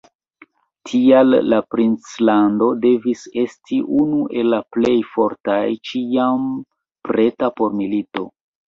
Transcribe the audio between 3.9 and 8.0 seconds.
unu el la plej fortaj, ĉiam preta por